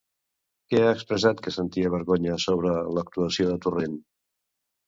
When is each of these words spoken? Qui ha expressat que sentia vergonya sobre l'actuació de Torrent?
Qui 0.71 0.79
ha 0.85 0.93
expressat 0.93 1.43
que 1.47 1.53
sentia 1.57 1.91
vergonya 1.97 2.39
sobre 2.47 2.73
l'actuació 2.99 3.49
de 3.51 3.59
Torrent? 3.67 4.01